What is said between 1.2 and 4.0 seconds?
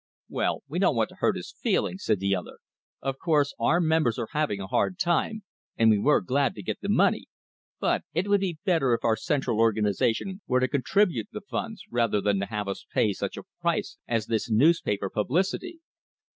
his feelings," said the other. "Of gourse our